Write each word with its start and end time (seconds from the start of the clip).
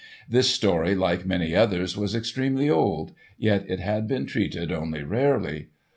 This 0.27 0.49
story 0.49 0.95
like 0.95 1.27
many 1.27 1.55
others 1.55 1.95
was 1.95 2.15
extremely 2.15 2.67
old, 2.67 3.13
yet 3.37 3.69
it 3.69 3.79
had 3.79 4.07
been 4.07 4.25
treated 4.25 4.71
only 4.71 5.03
rarely. 5.03 5.67